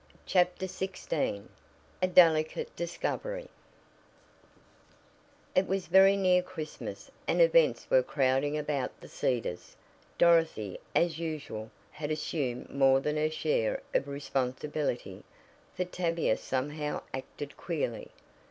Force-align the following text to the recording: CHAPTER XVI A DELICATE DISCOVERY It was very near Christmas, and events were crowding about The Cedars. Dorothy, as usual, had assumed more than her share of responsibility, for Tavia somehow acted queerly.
CHAPTER 0.25 0.65
XVI 0.65 1.43
A 2.01 2.07
DELICATE 2.07 2.75
DISCOVERY 2.75 3.47
It 5.53 5.67
was 5.67 5.85
very 5.85 6.17
near 6.17 6.41
Christmas, 6.41 7.11
and 7.27 7.39
events 7.39 7.87
were 7.87 8.01
crowding 8.01 8.57
about 8.57 8.99
The 8.99 9.07
Cedars. 9.07 9.75
Dorothy, 10.17 10.79
as 10.95 11.19
usual, 11.19 11.69
had 11.91 12.09
assumed 12.09 12.71
more 12.71 12.99
than 12.99 13.15
her 13.17 13.29
share 13.29 13.83
of 13.93 14.07
responsibility, 14.07 15.23
for 15.75 15.85
Tavia 15.85 16.35
somehow 16.35 17.03
acted 17.13 17.55
queerly. 17.55 18.09